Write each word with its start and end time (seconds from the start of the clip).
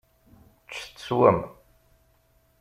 Ččet 0.67 0.91
teswem. 0.97 1.39